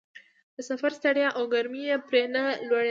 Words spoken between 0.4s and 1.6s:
د سفر ستړیا او